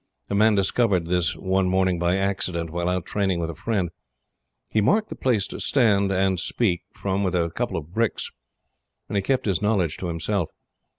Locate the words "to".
5.49-5.59, 9.97-10.07